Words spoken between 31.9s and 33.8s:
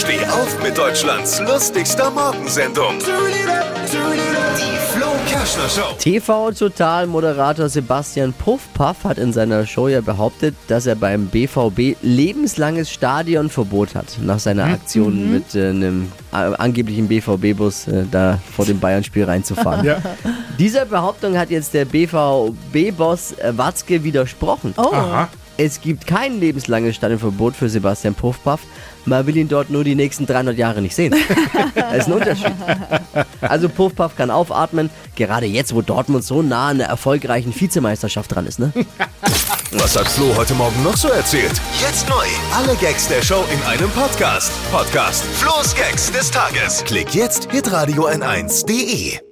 ist ein Unterschied. Also